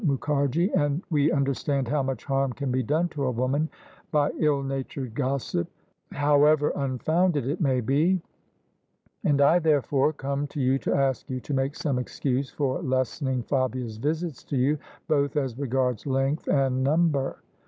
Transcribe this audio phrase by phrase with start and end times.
[0.03, 3.69] Mukharji, and we understand how much harm can be done to a woman
[4.11, 5.67] by ill natured gossip,
[6.11, 8.19] however unfounded it may be:
[9.23, 13.43] and I therefore come to you to ask you to make some excuse for lessening
[13.43, 17.37] Fabia's visits to you, both as regards length and number."